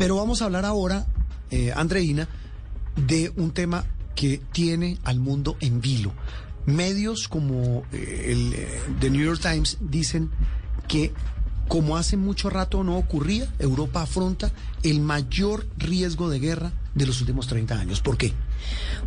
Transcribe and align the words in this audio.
Pero 0.00 0.16
vamos 0.16 0.40
a 0.40 0.46
hablar 0.46 0.64
ahora, 0.64 1.04
eh, 1.50 1.74
Andreina, 1.76 2.26
de 2.96 3.30
un 3.36 3.50
tema 3.50 3.84
que 4.14 4.40
tiene 4.50 4.96
al 5.04 5.20
mundo 5.20 5.58
en 5.60 5.82
vilo. 5.82 6.14
Medios 6.64 7.28
como 7.28 7.84
eh, 7.92 8.28
el 8.28 8.54
eh, 8.54 8.80
The 8.98 9.10
New 9.10 9.22
York 9.22 9.42
Times 9.42 9.76
dicen 9.78 10.30
que 10.88 11.12
como 11.68 11.98
hace 11.98 12.16
mucho 12.16 12.48
rato 12.48 12.82
no 12.82 12.96
ocurría, 12.96 13.52
Europa 13.58 14.00
afronta 14.00 14.50
el 14.82 15.00
mayor 15.00 15.66
riesgo 15.76 16.30
de 16.30 16.38
guerra 16.38 16.72
de 16.94 17.04
los 17.04 17.20
últimos 17.20 17.46
30 17.46 17.78
años. 17.78 18.00
¿Por 18.00 18.16
qué? 18.16 18.32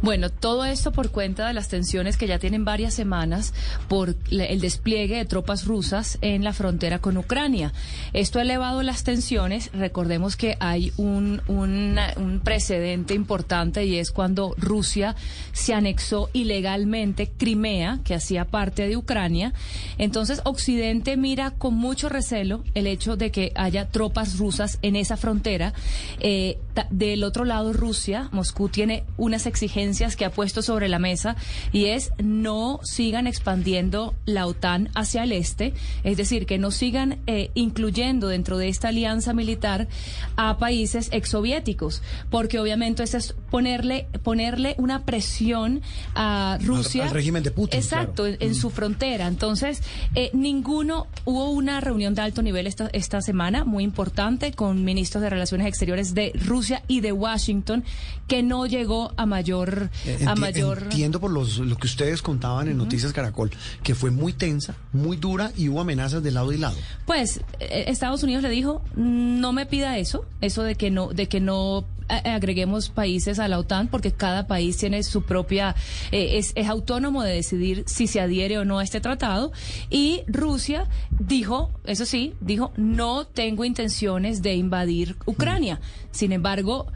Bueno, 0.02 0.30
todo 0.30 0.66
esto 0.66 0.92
por 0.92 1.12
cuenta 1.12 1.48
de 1.48 1.54
las 1.54 1.70
tensiones 1.70 2.18
que 2.18 2.28
ya 2.28 2.40
tienen 2.40 2.66
varias 2.66 2.94
semanas 2.94 3.54
por 3.88 4.16
el 4.32 4.60
despliegue 4.60 5.18
de 5.18 5.26
tropas 5.26 5.66
rusas 5.66 6.18
en 6.22 6.44
la 6.44 6.54
frontera 6.54 7.00
con 7.00 7.18
Ucrania. 7.18 7.74
Esto 8.14 8.40
ha 8.40 8.42
elevado 8.42 8.84
las 8.84 9.04
tensiones. 9.04 9.70
Recordemos 9.74 10.36
que 10.36 10.58
hay 10.60 10.92
un, 10.98 11.42
un 11.48 12.42
precedente 12.44 13.14
importante 13.14 13.86
y 13.86 13.98
es 13.98 14.12
cuando 14.12 14.56
Rusia 14.58 15.16
se 15.52 15.74
anexó 15.74 16.30
ilegalmente 16.34 17.32
Crimea, 17.38 18.00
que 18.04 18.16
hacía 18.16 18.46
parte 18.46 18.88
de 18.88 18.98
Ucrania. 18.98 19.54
Entonces, 19.98 20.42
Occidente 20.44 21.18
mira 21.18 21.52
con 21.52 21.76
mucho 21.76 22.10
recelo 22.10 22.64
el 22.74 22.88
hecho 22.88 23.16
de 23.16 23.32
que 23.32 23.52
haya 23.56 23.90
tropas 23.90 24.38
rusas 24.38 24.80
en 24.82 24.96
esa 24.96 25.18
frontera. 25.18 25.74
Eh, 26.20 26.58
del 26.90 27.24
otro 27.24 27.46
lado, 27.46 27.74
Rusia, 27.74 28.30
Moscú 28.32 28.70
tiene 28.70 29.04
unas 29.18 29.43
exigencias 29.46 30.16
que 30.16 30.26
ha 30.26 30.32
puesto 30.32 30.62
sobre 30.62 30.88
la 30.88 31.00
mesa 31.00 31.36
y 31.72 31.86
es 31.86 32.12
no 32.22 32.80
sigan 32.84 33.28
expandiendo 33.28 34.14
la 34.26 34.48
OTAN 34.48 34.90
hacia 34.96 35.24
el 35.24 35.32
este, 35.32 35.74
es 36.04 36.18
decir, 36.18 36.46
que 36.46 36.58
no 36.58 36.72
sigan 36.72 37.20
eh, 37.28 37.52
incluyendo 37.54 38.28
dentro 38.28 38.58
de 38.58 38.70
esta 38.70 38.90
alianza 38.90 39.34
militar 39.34 39.88
a 40.36 40.58
países 40.58 41.10
exsoviéticos, 41.12 42.02
porque 42.30 42.60
obviamente 42.60 43.04
eso 43.04 43.18
es 43.18 43.36
ponerle, 43.50 44.08
ponerle 44.24 44.76
una 44.78 45.06
presión 45.06 45.82
a 46.16 46.58
Rusia. 46.62 47.06
Al, 47.06 47.12
régimen 47.12 47.44
de 47.44 47.52
Putin. 47.52 47.80
Exacto, 47.80 48.26
en, 48.26 48.52
mm. 48.52 48.54
su 48.54 48.70
frontera. 48.70 49.28
Entonces, 49.28 49.82
eh, 50.16 50.30
ninguno, 50.34 51.08
hubo 51.26 51.52
una 51.52 51.82
reunión 51.82 52.16
de 52.16 52.22
alto 52.22 52.42
nivel 52.42 52.68
esta, 52.68 52.90
esta 52.94 53.22
semana 53.22 53.64
muy 53.64 53.84
importante 53.84 54.54
con 54.54 54.84
ministros 54.84 55.22
de 55.22 55.30
Relaciones 55.30 55.68
Exteriores 55.68 56.14
de 56.14 56.32
Rusia 56.46 56.84
y 56.88 57.02
de 57.02 57.12
Washington 57.12 57.84
que 58.28 58.44
no 58.44 58.66
llegó 58.66 59.12
a 59.18 59.26
mayor... 59.34 59.90
a 60.28 60.36
mayor... 60.36 60.84
Entiendo 60.84 61.20
por 61.20 61.32
los, 61.32 61.58
lo 61.58 61.76
que 61.76 61.88
ustedes 61.88 62.22
contaban 62.22 62.68
en 62.68 62.78
Noticias 62.78 63.14
Caracol, 63.14 63.50
que 63.82 63.96
fue 63.96 64.12
muy 64.12 64.34
tensa, 64.34 64.76
muy 64.92 65.18
dura 65.18 65.52
y 65.58 65.70
hubo 65.70 65.82
amenazas 65.82 66.22
de 66.22 66.32
lado 66.32 66.54
y 66.54 66.58
lado. 66.58 66.78
Pues 67.08 67.42
eh, 67.60 67.86
Estados 67.88 68.22
Unidos 68.22 68.44
le 68.44 68.50
dijo, 68.50 68.84
no 68.96 69.54
me 69.54 69.66
pida 69.66 69.98
eso, 69.98 70.26
eso 70.42 70.62
de 70.62 70.76
que 70.76 70.92
no, 70.92 71.10
de 71.10 71.28
que 71.28 71.40
no 71.40 71.86
eh, 72.10 72.30
agreguemos 72.30 72.90
países 72.90 73.40
a 73.40 73.48
la 73.48 73.58
OTAN 73.58 73.88
porque 73.88 74.12
cada 74.12 74.46
país 74.46 74.78
tiene 74.78 75.02
su 75.04 75.24
propia 75.24 75.76
eh, 76.12 76.38
es, 76.38 76.52
es, 76.56 76.68
autónomo 76.68 77.24
de 77.24 77.34
decidir 77.34 77.84
si 77.88 78.08
se 78.08 78.20
adhiere 78.20 78.58
o 78.58 78.66
no 78.66 78.80
a 78.80 78.84
este 78.84 79.00
tratado 79.00 79.54
y 79.90 80.22
Rusia 80.28 80.90
dijo 81.12 81.72
eso 81.86 82.06
sí 82.06 82.34
dijo 82.42 82.74
no 82.76 83.26
tengo 83.26 83.64
intenciones 83.64 84.42
de 84.42 84.54
invadir 84.56 85.16
Ucrania 85.26 85.80
sin 86.12 86.34
embargo 86.34 86.88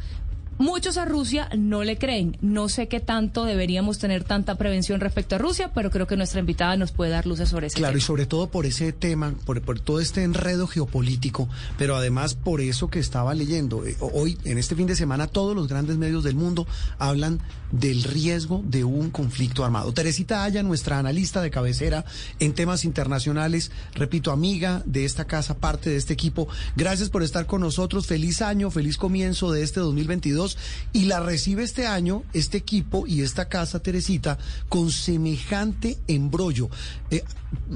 Muchos 0.60 0.98
a 0.98 1.06
Rusia 1.06 1.50
no 1.56 1.84
le 1.84 2.00
creen. 2.00 2.36
No 2.42 2.68
sé 2.68 2.88
qué 2.88 3.00
tanto 3.00 3.46
deberíamos 3.46 4.00
tener 4.00 4.24
tanta 4.24 4.56
prevención 4.56 5.00
respecto 5.00 5.36
a 5.36 5.38
Rusia, 5.38 5.72
pero 5.72 5.92
creo 5.92 6.08
que 6.08 6.18
nuestra 6.18 6.40
invitada 6.40 6.76
nos 6.78 6.92
puede 6.92 7.12
dar 7.12 7.28
luces 7.28 7.50
sobre 7.50 7.68
eso. 7.68 7.78
Claro, 7.78 7.96
y 7.96 8.02
sobre 8.02 8.26
todo 8.26 8.50
por 8.50 8.66
ese 8.66 8.92
tema, 8.92 9.36
por, 9.46 9.62
todo 9.80 10.00
este 10.00 10.24
enredo 10.24 10.66
geopolítico, 10.66 11.48
pero 11.78 11.96
además 11.96 12.34
por 12.34 12.60
eso 12.60 12.90
que 12.90 12.98
estaba 12.98 13.36
leyendo. 13.36 13.86
Eh, 13.86 13.96
hoy, 14.00 14.38
en 14.46 14.58
este 14.58 14.76
fin 14.76 14.88
de 14.88 14.96
semana, 14.96 15.28
todos 15.28 15.56
los 15.56 15.68
grandes 15.68 15.98
medios 15.98 16.24
del 16.24 16.36
mundo 16.36 16.66
hablan 16.98 17.40
del 17.72 18.04
riesgo 18.04 18.64
de 18.66 18.84
un 18.84 19.12
conflicto 19.12 19.64
armado. 19.64 19.94
Teresita 19.94 20.44
Aya, 20.44 20.64
nuestra 20.64 20.98
analista 20.98 21.42
de 21.42 21.52
cabecera 21.52 22.04
en 22.40 22.54
temas 22.54 22.84
internacionales, 22.84 23.72
repito, 23.94 24.32
amiga 24.32 24.82
de 24.86 25.06
esta 25.06 25.26
casa, 25.26 25.58
parte 25.58 25.92
de 25.92 25.98
este 25.98 26.14
equipo. 26.14 26.48
Gracias 26.76 27.10
por 27.10 27.22
estar 27.22 27.46
con 27.46 27.62
nosotros. 27.62 28.08
Feliz 28.08 28.42
año, 28.42 28.72
feliz 28.72 28.98
comienzo 28.98 29.52
de 29.52 29.62
este 29.62 29.82
2022 29.82 30.47
y 30.94 31.06
la 31.06 31.20
recibe 31.20 31.64
este 31.64 31.88
año 31.88 32.24
este 32.34 32.58
equipo 32.58 33.06
y 33.08 33.22
esta 33.22 33.50
casa, 33.50 33.82
Teresita, 33.82 34.38
con 34.70 34.92
semejante 34.92 35.98
embrollo. 36.08 36.70
Eh, 37.10 37.24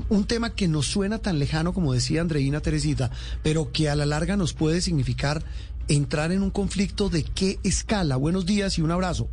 un 0.09 0.25
tema 0.25 0.53
que 0.53 0.67
nos 0.67 0.85
suena 0.85 1.19
tan 1.19 1.39
lejano 1.39 1.73
como 1.73 1.93
decía 1.93 2.21
Andreina 2.21 2.59
Teresita, 2.59 3.09
pero 3.43 3.71
que 3.71 3.89
a 3.89 3.95
la 3.95 4.05
larga 4.05 4.37
nos 4.37 4.53
puede 4.53 4.81
significar 4.81 5.43
entrar 5.87 6.31
en 6.31 6.43
un 6.43 6.51
conflicto 6.51 7.09
de 7.09 7.23
qué 7.23 7.59
escala. 7.63 8.15
Buenos 8.15 8.45
días 8.45 8.77
y 8.77 8.81
un 8.81 8.91
abrazo. 8.91 9.27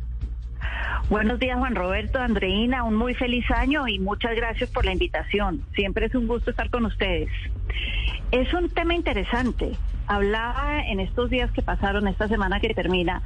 Buenos 1.09 1.39
días, 1.39 1.57
Juan 1.57 1.73
Roberto, 1.73 2.19
Andreina, 2.19 2.83
un 2.83 2.95
muy 2.95 3.15
feliz 3.15 3.49
año 3.49 3.87
y 3.87 3.97
muchas 3.97 4.35
gracias 4.35 4.69
por 4.69 4.85
la 4.85 4.91
invitación. 4.91 5.63
Siempre 5.73 6.05
es 6.05 6.13
un 6.13 6.27
gusto 6.27 6.51
estar 6.51 6.69
con 6.69 6.85
ustedes. 6.85 7.29
Es 8.31 8.53
un 8.53 8.69
tema 8.69 8.93
interesante. 8.93 9.71
Hablaba 10.09 10.81
en 10.87 10.99
estos 10.99 11.29
días 11.29 11.51
que 11.51 11.61
pasaron, 11.61 12.07
esta 12.07 12.27
semana 12.27 12.59
que 12.59 12.73
termina, 12.73 13.21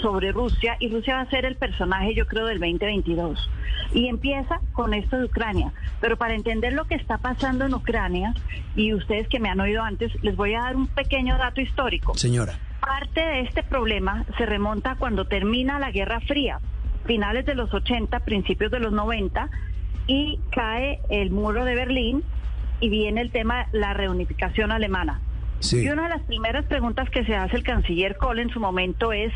sobre 0.00 0.30
Rusia 0.30 0.76
y 0.78 0.88
Rusia 0.88 1.16
va 1.16 1.22
a 1.22 1.30
ser 1.30 1.44
el 1.44 1.56
personaje 1.56 2.14
yo 2.14 2.26
creo 2.28 2.46
del 2.46 2.60
2022 2.60 3.50
y 3.92 4.06
empieza 4.06 4.60
con 4.72 4.94
esto 4.94 5.18
de 5.18 5.24
Ucrania. 5.24 5.72
Pero 6.00 6.16
para 6.16 6.34
entender 6.34 6.72
lo 6.72 6.84
que 6.84 6.94
está 6.94 7.18
pasando 7.18 7.64
en 7.64 7.74
Ucrania 7.74 8.32
y 8.76 8.94
ustedes 8.94 9.26
que 9.26 9.40
me 9.40 9.48
han 9.48 9.58
oído 9.58 9.82
antes 9.82 10.12
les 10.22 10.36
voy 10.36 10.54
a 10.54 10.60
dar 10.60 10.76
un 10.76 10.86
pequeño 10.86 11.36
dato 11.36 11.60
histórico. 11.60 12.14
Señora. 12.14 12.56
Parte 12.80 13.20
de 13.20 13.40
este 13.40 13.64
problema 13.64 14.24
se 14.38 14.46
remonta 14.46 14.94
cuando 14.94 15.24
termina 15.24 15.80
la 15.80 15.90
Guerra 15.90 16.20
Fría 16.20 16.60
finales 17.06 17.44
de 17.44 17.56
los 17.56 17.74
80 17.74 18.20
principios 18.20 18.70
de 18.70 18.78
los 18.78 18.92
90 18.92 19.50
y 20.06 20.38
cae 20.50 21.00
el 21.08 21.30
muro 21.32 21.64
de 21.64 21.74
Berlín 21.74 22.22
y 22.78 22.88
viene 22.88 23.20
el 23.20 23.32
tema 23.32 23.66
la 23.72 23.94
reunificación 23.94 24.70
alemana. 24.70 25.20
Y 25.72 25.88
una 25.88 26.04
de 26.04 26.08
las 26.08 26.22
primeras 26.22 26.64
preguntas 26.66 27.10
que 27.10 27.24
se 27.24 27.36
hace 27.36 27.56
el 27.56 27.62
canciller 27.62 28.16
Kohl 28.16 28.38
en 28.38 28.50
su 28.50 28.60
momento 28.60 29.12
es, 29.12 29.32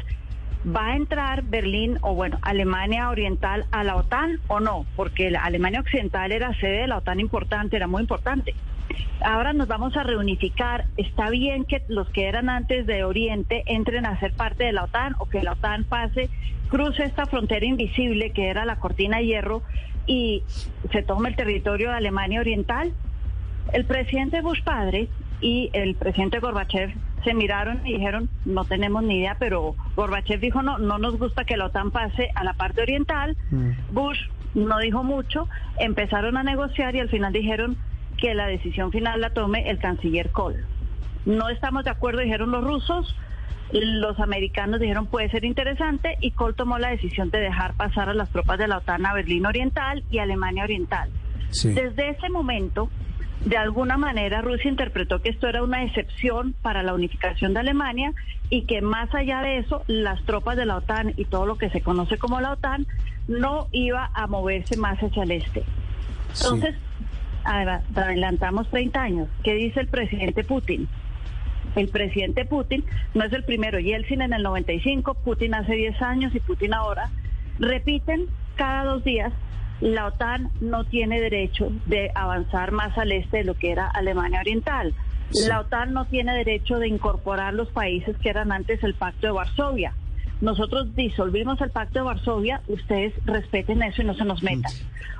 ¿va 0.64 0.92
a 0.92 0.96
entrar 0.96 1.42
Berlín 1.42 1.98
o 2.00 2.14
bueno, 2.14 2.38
Alemania 2.42 3.10
Oriental 3.10 3.66
a 3.70 3.84
la 3.84 3.96
OTAN 3.96 4.40
o 4.48 4.60
no? 4.60 4.86
Porque 4.96 5.30
la 5.30 5.44
Alemania 5.44 5.80
Occidental 5.80 6.32
era 6.32 6.54
sede 6.54 6.82
de 6.82 6.86
la 6.86 6.98
OTAN 6.98 7.20
importante, 7.20 7.76
era 7.76 7.86
muy 7.86 8.00
importante. 8.00 8.54
Ahora 9.22 9.52
nos 9.52 9.68
vamos 9.68 9.96
a 9.96 10.02
reunificar. 10.02 10.86
Está 10.96 11.30
bien 11.30 11.64
que 11.64 11.82
los 11.88 12.08
que 12.10 12.26
eran 12.26 12.48
antes 12.48 12.86
de 12.86 13.04
Oriente 13.04 13.62
entren 13.66 14.06
a 14.06 14.18
ser 14.18 14.32
parte 14.32 14.64
de 14.64 14.72
la 14.72 14.84
OTAN 14.84 15.14
o 15.18 15.26
que 15.26 15.42
la 15.42 15.52
OTAN 15.52 15.84
pase, 15.84 16.30
cruce 16.68 17.04
esta 17.04 17.26
frontera 17.26 17.66
invisible 17.66 18.30
que 18.30 18.48
era 18.48 18.64
la 18.64 18.76
cortina 18.76 19.18
de 19.18 19.26
hierro 19.26 19.62
y 20.06 20.42
se 20.90 21.02
tome 21.02 21.28
el 21.28 21.36
territorio 21.36 21.90
de 21.90 21.96
Alemania 21.96 22.40
Oriental. 22.40 22.92
El 23.72 23.84
presidente 23.86 24.42
Bush 24.42 24.62
padre 24.62 25.08
y 25.44 25.68
el 25.74 25.94
presidente 25.94 26.38
Gorbachev 26.38 26.94
se 27.22 27.34
miraron 27.34 27.86
y 27.86 27.92
dijeron, 27.92 28.30
no 28.46 28.64
tenemos 28.64 29.02
ni 29.02 29.18
idea, 29.18 29.36
pero 29.38 29.74
Gorbachev 29.94 30.40
dijo, 30.40 30.62
no, 30.62 30.78
no 30.78 30.96
nos 30.96 31.18
gusta 31.18 31.44
que 31.44 31.58
la 31.58 31.66
OTAN 31.66 31.90
pase 31.90 32.30
a 32.34 32.44
la 32.44 32.54
parte 32.54 32.80
oriental. 32.80 33.36
Mm. 33.50 33.72
Bush 33.90 34.18
no 34.54 34.78
dijo 34.78 35.04
mucho, 35.04 35.46
empezaron 35.78 36.38
a 36.38 36.42
negociar 36.42 36.96
y 36.96 37.00
al 37.00 37.10
final 37.10 37.34
dijeron 37.34 37.76
que 38.16 38.32
la 38.32 38.46
decisión 38.46 38.90
final 38.90 39.20
la 39.20 39.34
tome 39.34 39.68
el 39.68 39.78
canciller 39.78 40.30
Kohl. 40.30 40.64
No 41.26 41.50
estamos 41.50 41.84
de 41.84 41.90
acuerdo, 41.90 42.20
dijeron 42.20 42.50
los 42.50 42.64
rusos, 42.64 43.14
los 43.70 44.18
americanos 44.20 44.80
dijeron 44.80 45.06
puede 45.08 45.28
ser 45.28 45.44
interesante 45.44 46.16
y 46.22 46.30
Kohl 46.30 46.54
tomó 46.54 46.78
la 46.78 46.88
decisión 46.88 47.28
de 47.28 47.40
dejar 47.40 47.74
pasar 47.74 48.08
a 48.08 48.14
las 48.14 48.30
tropas 48.30 48.58
de 48.58 48.66
la 48.66 48.78
OTAN 48.78 49.04
a 49.04 49.12
Berlín 49.12 49.44
Oriental 49.44 50.04
y 50.10 50.20
Alemania 50.20 50.64
Oriental. 50.64 51.10
Desde 51.50 52.08
ese 52.08 52.30
momento, 52.30 52.88
de 53.44 53.56
alguna 53.58 53.98
manera 53.98 54.40
Rusia 54.40 54.70
interpretó 54.70 55.20
que 55.20 55.28
esto 55.28 55.48
era 55.48 55.62
una 55.62 55.84
excepción 55.84 56.54
para 56.62 56.82
la 56.82 56.94
unificación 56.94 57.52
de 57.52 57.60
Alemania 57.60 58.12
y 58.48 58.62
que 58.62 58.80
más 58.80 59.14
allá 59.14 59.42
de 59.42 59.58
eso 59.58 59.82
las 59.86 60.22
tropas 60.24 60.56
de 60.56 60.64
la 60.64 60.76
OTAN 60.76 61.12
y 61.16 61.26
todo 61.26 61.44
lo 61.44 61.56
que 61.56 61.70
se 61.70 61.82
conoce 61.82 62.16
como 62.16 62.40
la 62.40 62.52
OTAN 62.52 62.86
no 63.28 63.68
iba 63.72 64.10
a 64.14 64.26
moverse 64.26 64.76
más 64.76 64.98
hacia 64.98 65.24
el 65.24 65.32
este. 65.32 65.62
Entonces, 66.30 66.74
adelantamos 67.44 68.68
30 68.70 69.02
años. 69.02 69.28
¿Qué 69.42 69.54
dice 69.54 69.80
el 69.80 69.88
presidente 69.88 70.42
Putin? 70.44 70.88
El 71.76 71.88
presidente 71.88 72.44
Putin 72.44 72.84
no 73.14 73.24
es 73.24 73.32
el 73.32 73.44
primero, 73.44 73.78
Yeltsin 73.78 74.22
en 74.22 74.32
el 74.32 74.42
95, 74.42 75.14
Putin 75.14 75.54
hace 75.54 75.74
10 75.74 76.00
años 76.02 76.34
y 76.34 76.40
Putin 76.40 76.72
ahora, 76.72 77.10
repiten 77.58 78.26
cada 78.56 78.84
dos 78.84 79.04
días 79.04 79.32
la 79.80 80.06
OTAN 80.06 80.50
no 80.60 80.84
tiene 80.84 81.20
derecho 81.20 81.70
de 81.86 82.10
avanzar 82.14 82.72
más 82.72 82.96
al 82.96 83.12
este 83.12 83.38
de 83.38 83.44
lo 83.44 83.54
que 83.54 83.72
era 83.72 83.86
Alemania 83.88 84.40
Oriental. 84.40 84.94
La 85.48 85.60
OTAN 85.60 85.92
no 85.92 86.04
tiene 86.06 86.34
derecho 86.34 86.78
de 86.78 86.88
incorporar 86.88 87.54
los 87.54 87.68
países 87.70 88.16
que 88.18 88.28
eran 88.28 88.52
antes 88.52 88.82
el 88.84 88.94
Pacto 88.94 89.26
de 89.26 89.32
Varsovia. 89.32 89.94
Nosotros 90.40 90.94
disolvimos 90.94 91.60
el 91.60 91.70
Pacto 91.70 92.00
de 92.00 92.04
Varsovia, 92.04 92.60
ustedes 92.68 93.14
respeten 93.24 93.82
eso 93.82 94.02
y 94.02 94.04
no 94.04 94.14
se 94.14 94.24
nos 94.24 94.42
metan. 94.42 94.72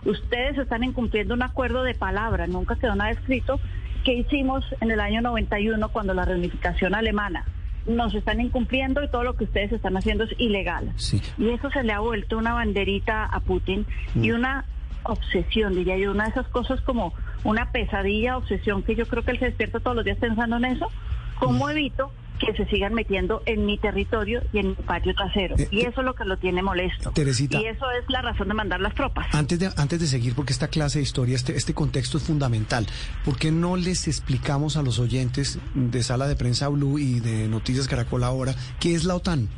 Ustedes 0.05 0.59
están 0.59 0.85
incumpliendo 0.85 1.35
un 1.35 1.43
acuerdo 1.43 1.83
de 1.83 1.95
palabra, 1.95 2.47
nunca 2.47 2.77
quedó 2.77 2.95
nada 2.95 3.11
escrito, 3.11 3.59
que 4.05 4.13
hicimos 4.13 4.65
en 4.81 4.91
el 4.91 5.01
año 5.01 5.23
91 5.23 5.89
cuando 5.89 6.15
la 6.15 6.25
reunificación 6.25 6.95
alemana. 6.95 7.45
Nos 7.87 8.15
están 8.15 8.41
incumpliendo 8.41 9.03
y 9.03 9.09
todo 9.09 9.25
lo 9.25 9.35
que 9.35 9.45
ustedes 9.45 9.73
están 9.73 9.97
haciendo 9.97 10.25
es 10.25 10.35
ilegal. 10.39 10.93
Y 11.39 11.49
eso 11.51 11.71
se 11.71 11.83
le 11.83 11.93
ha 11.93 12.01
vuelto 12.01 12.39
una 12.39 12.55
banderita 12.55 13.25
a 13.25 13.41
Putin 13.41 13.87
y 14.15 14.31
mm. 14.31 14.35
una 14.35 14.65
obsesión, 15.05 15.75
diría 15.75 15.99
yo, 15.99 16.13
una 16.13 16.25
de 16.25 16.31
esas 16.31 16.49
cosas 16.49 16.81
como 16.81 17.13
una 17.45 17.71
pesadilla, 17.71 18.39
obsesión, 18.39 18.83
que 18.83 18.95
yo 18.95 19.07
creo 19.07 19.23
que 19.23 19.33
él 19.33 19.39
se 19.39 19.47
despierta 19.47 19.81
todos 19.81 19.97
los 19.97 20.05
días 20.05 20.19
pensando 20.19 20.57
en 20.57 20.65
eso. 20.65 20.91
¿Cómo 21.39 21.67
mm. 21.67 21.71
evito 21.71 22.11
que 22.39 22.53
se 22.55 22.67
sigan 22.67 22.95
metiendo 22.95 23.43
en 23.47 23.65
mi 23.65 23.79
territorio 23.79 24.43
y 24.53 24.59
en 24.59 24.69
mi 24.69 24.75
patio 24.75 25.15
trasero. 25.15 25.57
Eh, 25.59 25.69
y 25.71 25.81
eso 25.83 26.01
es 26.01 26.05
lo 26.05 26.15
que 26.15 26.25
lo 26.25 26.37
tiene 26.37 26.63
molesto. 26.63 27.11
Teresita, 27.13 27.61
y 27.61 27.67
eso 27.67 27.91
es 27.93 28.05
la 28.09 28.23
razón 28.23 28.49
de 28.49 28.55
mandar 28.55 28.81
las 28.81 28.95
tropas. 28.95 29.27
Antes 29.33 29.59
de, 29.59 29.71
antes 29.77 30.01
de 30.01 30.07
seguir, 30.07 30.35
porque 30.35 30.53
esta 30.53 30.69
clase 30.69 30.99
de 30.99 31.05
historia, 31.05 31.37
este, 31.37 31.57
este 31.57 31.75
contexto 31.75 32.19
es 32.19 32.25
fundamental, 32.25 32.87
¿por 33.25 33.39
qué 33.39 33.51
no 33.51 33.77
les 33.77 34.09
explicamos 34.09 34.77
a 34.77 34.83
los 34.83 34.99
oyentes 34.99 35.59
de 35.75 36.03
Sala 36.03 36.27
de 36.27 36.37
Prensa 36.37 36.69
Blue 36.69 36.99
y 36.99 37.21
de 37.21 37.49
Noticias 37.49 37.89
Caracol 37.89 38.25
ahora 38.25 38.55
qué 38.81 38.95
es 38.95 39.05
la 39.05 39.15
OTAN? 39.15 39.49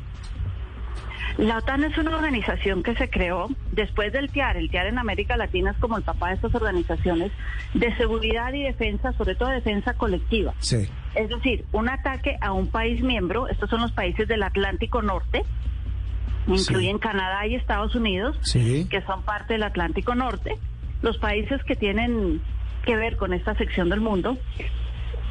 La 1.37 1.59
OTAN 1.59 1.83
es 1.83 1.95
una 1.99 2.15
organización 2.15 2.81
que 2.81 2.95
se 2.95 3.11
creó 3.11 3.47
después 3.71 4.11
del 4.11 4.31
TIAR. 4.31 4.57
El 4.57 4.71
TIAR 4.71 4.87
en 4.87 4.97
América 4.97 5.37
Latina 5.37 5.69
es 5.71 5.77
como 5.77 5.95
el 5.95 6.03
papá 6.03 6.29
de 6.29 6.35
estas 6.35 6.55
organizaciones 6.55 7.31
de 7.75 7.95
seguridad 7.95 8.51
y 8.53 8.63
defensa, 8.63 9.13
sobre 9.13 9.35
todo 9.35 9.49
defensa 9.49 9.93
colectiva. 9.93 10.55
Sí. 10.59 10.89
Es 11.17 11.29
decir, 11.29 11.65
un 11.71 11.89
ataque 11.89 12.37
a 12.41 12.53
un 12.53 12.67
país 12.67 13.01
miembro, 13.01 13.47
estos 13.47 13.69
son 13.69 13.81
los 13.81 13.91
países 13.91 14.27
del 14.27 14.43
Atlántico 14.43 15.01
Norte, 15.01 15.43
incluyen 16.45 16.99
Canadá 16.99 17.47
y 17.47 17.55
Estados 17.55 17.95
Unidos, 17.95 18.37
que 18.53 19.01
son 19.07 19.23
parte 19.23 19.53
del 19.53 19.63
Atlántico 19.63 20.13
Norte, 20.13 20.57
los 21.01 21.17
países 21.17 21.63
que 21.63 21.75
tienen 21.75 22.39
que 22.85 22.95
ver 22.95 23.17
con 23.17 23.33
esta 23.33 23.55
sección 23.55 23.89
del 23.89 23.99
mundo, 23.99 24.37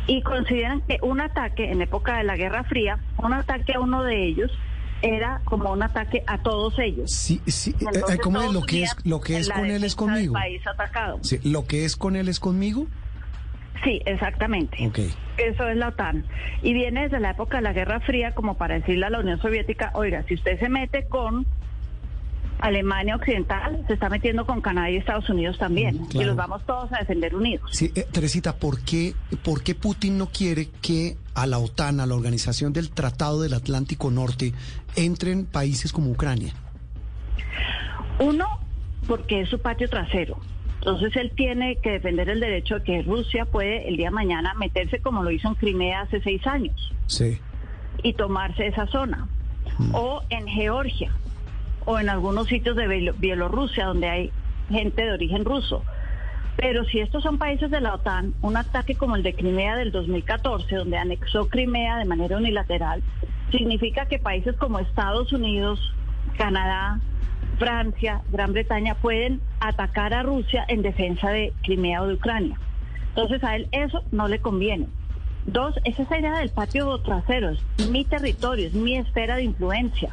y 0.08 0.22
consideran 0.22 0.82
que 0.82 0.98
un 1.02 1.20
ataque 1.20 1.70
en 1.70 1.80
época 1.82 2.18
de 2.18 2.24
la 2.24 2.36
Guerra 2.36 2.64
Fría, 2.64 2.98
un 3.18 3.32
ataque 3.32 3.74
a 3.74 3.80
uno 3.80 4.02
de 4.02 4.26
ellos, 4.26 4.50
era 5.02 5.40
como 5.44 5.72
un 5.72 5.82
ataque 5.84 6.24
a 6.26 6.38
todos 6.38 6.78
ellos. 6.78 7.12
Sí, 7.12 7.40
sí, 7.46 7.74
eh, 7.80 8.00
eh, 8.08 8.18
¿cómo 8.18 8.40
es 8.40 8.52
lo 8.52 8.62
que 8.62 8.82
es 8.82 8.96
lo 9.04 9.20
que 9.20 9.38
es 9.38 9.50
con 9.50 9.66
él 9.66 9.84
es 9.84 9.94
conmigo? 9.94 10.32
País 10.32 10.66
atacado. 10.66 11.18
Sí, 11.22 11.38
lo 11.44 11.66
que 11.66 11.84
es 11.84 11.96
con 11.96 12.16
él 12.16 12.28
es 12.28 12.40
conmigo. 12.40 12.86
Sí, 13.84 14.00
exactamente. 14.06 14.86
Okay. 14.88 15.12
Eso 15.38 15.68
es 15.68 15.76
la 15.76 15.88
OTAN. 15.88 16.24
Y 16.62 16.72
viene 16.72 17.02
desde 17.02 17.20
la 17.20 17.30
época 17.30 17.58
de 17.58 17.62
la 17.62 17.72
Guerra 17.72 18.00
Fría 18.00 18.32
como 18.34 18.56
para 18.56 18.74
decirle 18.74 19.06
a 19.06 19.10
la 19.10 19.20
Unión 19.20 19.40
Soviética, 19.40 19.90
oiga, 19.94 20.24
si 20.26 20.34
usted 20.34 20.58
se 20.58 20.68
mete 20.68 21.06
con 21.06 21.46
Alemania 22.58 23.16
Occidental, 23.16 23.84
se 23.86 23.94
está 23.94 24.08
metiendo 24.08 24.46
con 24.46 24.60
Canadá 24.60 24.90
y 24.90 24.96
Estados 24.96 25.28
Unidos 25.28 25.58
también. 25.58 26.00
Mm, 26.00 26.20
y 26.20 26.24
los 26.24 26.36
vamos 26.36 26.64
todos 26.64 26.92
a 26.92 26.98
defender 26.98 27.34
unidos. 27.34 27.70
Sí, 27.72 27.92
eh, 27.94 28.06
Teresita, 28.10 28.56
¿por 28.56 28.80
qué, 28.80 29.14
¿por 29.42 29.62
qué 29.62 29.74
Putin 29.74 30.16
no 30.18 30.26
quiere 30.26 30.68
que 30.80 31.16
a 31.34 31.46
la 31.46 31.58
OTAN, 31.58 32.00
a 32.00 32.06
la 32.06 32.14
Organización 32.14 32.72
del 32.72 32.90
Tratado 32.90 33.42
del 33.42 33.54
Atlántico 33.54 34.10
Norte, 34.10 34.52
entren 34.94 35.44
países 35.44 35.92
como 35.92 36.10
Ucrania? 36.10 36.54
Uno, 38.18 38.46
porque 39.06 39.42
es 39.42 39.50
su 39.50 39.60
patio 39.60 39.88
trasero. 39.90 40.38
Entonces 40.86 41.16
él 41.16 41.32
tiene 41.34 41.78
que 41.78 41.90
defender 41.90 42.28
el 42.28 42.38
derecho 42.38 42.76
de 42.76 42.84
que 42.84 43.02
Rusia 43.02 43.44
puede 43.44 43.88
el 43.88 43.96
día 43.96 44.06
de 44.06 44.14
mañana 44.14 44.54
meterse 44.54 45.00
como 45.00 45.24
lo 45.24 45.32
hizo 45.32 45.48
en 45.48 45.56
Crimea 45.56 46.02
hace 46.02 46.20
seis 46.20 46.46
años. 46.46 46.92
Sí. 47.06 47.40
Y 48.04 48.12
tomarse 48.12 48.68
esa 48.68 48.86
zona. 48.86 49.26
Mm. 49.78 49.94
O 49.96 50.22
en 50.30 50.46
Georgia 50.46 51.10
o 51.86 51.98
en 51.98 52.08
algunos 52.08 52.46
sitios 52.46 52.76
de 52.76 53.12
Bielorrusia 53.18 53.86
donde 53.86 54.08
hay 54.08 54.30
gente 54.70 55.02
de 55.04 55.10
origen 55.10 55.44
ruso. 55.44 55.82
Pero 56.56 56.84
si 56.84 57.00
estos 57.00 57.24
son 57.24 57.36
países 57.36 57.68
de 57.68 57.80
la 57.80 57.94
OTAN, 57.94 58.34
un 58.40 58.56
ataque 58.56 58.94
como 58.94 59.16
el 59.16 59.24
de 59.24 59.34
Crimea 59.34 59.74
del 59.74 59.90
2014, 59.90 60.76
donde 60.76 60.98
anexó 60.98 61.48
Crimea 61.48 61.98
de 61.98 62.04
manera 62.04 62.36
unilateral, 62.36 63.02
significa 63.50 64.06
que 64.06 64.20
países 64.20 64.54
como 64.54 64.78
Estados 64.78 65.32
Unidos, 65.32 65.80
Canadá, 66.38 67.00
Francia, 67.58 68.22
Gran 68.30 68.52
Bretaña 68.52 68.94
pueden 68.94 69.40
atacar 69.60 70.14
a 70.14 70.22
Rusia 70.22 70.64
en 70.68 70.82
defensa 70.82 71.30
de 71.30 71.52
Crimea 71.62 72.02
o 72.02 72.06
de 72.06 72.14
Ucrania. 72.14 72.58
Entonces 73.08 73.42
a 73.44 73.56
él 73.56 73.68
eso 73.72 74.02
no 74.12 74.28
le 74.28 74.40
conviene. 74.40 74.88
Dos, 75.46 75.74
es 75.84 75.98
esa 75.98 76.18
idea 76.18 76.38
del 76.38 76.50
patio 76.50 76.98
trasero, 76.98 77.50
es 77.50 77.88
mi 77.88 78.04
territorio, 78.04 78.66
es 78.66 78.74
mi 78.74 78.96
esfera 78.96 79.36
de 79.36 79.44
influencia. 79.44 80.10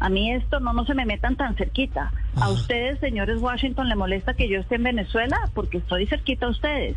A 0.00 0.08
mí 0.08 0.32
esto 0.32 0.58
no, 0.58 0.72
no 0.72 0.84
se 0.84 0.94
me 0.94 1.06
metan 1.06 1.36
tan 1.36 1.54
cerquita. 1.54 2.12
A 2.34 2.48
ustedes, 2.48 2.98
señores 2.98 3.40
Washington, 3.40 3.88
le 3.88 3.94
molesta 3.94 4.34
que 4.34 4.48
yo 4.48 4.58
esté 4.58 4.74
en 4.74 4.82
Venezuela 4.82 5.48
porque 5.54 5.78
estoy 5.78 6.06
cerquita 6.06 6.46
a 6.46 6.50
ustedes. 6.50 6.96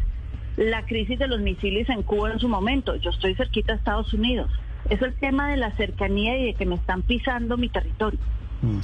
La 0.58 0.84
crisis 0.86 1.20
de 1.20 1.28
los 1.28 1.40
misiles 1.40 1.88
en 1.90 2.02
Cuba 2.02 2.32
en 2.32 2.40
su 2.40 2.50
momento, 2.50 2.96
yo 2.96 3.12
estoy 3.12 3.36
cerquita 3.36 3.74
a 3.74 3.76
Estados 3.76 4.12
Unidos. 4.14 4.50
Es 4.90 5.02
el 5.04 5.14
tema 5.14 5.52
de 5.52 5.58
la 5.58 5.72
cercanía 5.76 6.38
y 6.40 6.46
de 6.46 6.54
que 6.56 6.66
me 6.66 6.76
están 6.76 7.04
pisando 7.04 7.58
mi 7.58 7.70
territorio. 7.70 8.20
Mm. 8.64 8.80